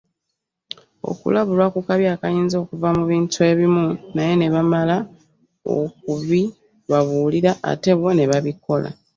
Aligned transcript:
Okulabulwa 1.11 1.67
ku 1.73 1.79
kabi 1.87 2.05
akayinza 2.13 2.55
okuva 2.63 2.89
mu 2.97 3.03
bintu 3.11 3.37
ebimu 3.51 3.85
naye 4.15 4.33
ne 4.37 4.47
bamala 4.53 4.97
okubibabuulira 5.77 7.51
ate 7.71 7.91
bo 7.99 8.09
ne 8.15 8.25
babikola. 8.31 8.89